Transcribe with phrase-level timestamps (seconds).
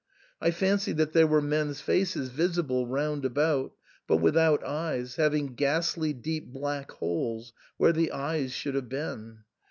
[0.41, 3.73] I fancied that there were men's faces visible round about,
[4.07, 9.43] but with out eyes, having ghastly deep black holes where the eyes should have been.